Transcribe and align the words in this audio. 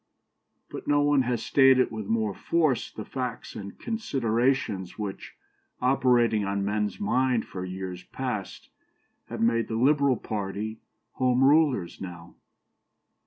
But 0.71 0.87
no 0.87 1.01
one 1.03 1.21
has 1.29 1.43
stated 1.43 1.91
with 1.91 2.07
more 2.07 2.33
force 2.33 2.89
the 2.89 3.05
facts 3.05 3.53
and 3.53 3.77
considerations 3.77 4.97
which, 4.97 5.35
operating 5.79 6.43
on 6.43 6.65
men's 6.65 6.99
mind 6.99 7.45
for 7.45 7.63
years 7.63 8.03
past, 8.05 8.69
have 9.27 9.41
made 9.41 9.67
the 9.67 9.75
Liberal 9.75 10.17
party 10.17 10.79
Home 11.17 11.43
Rulers 11.43 12.01
now. 12.01 12.33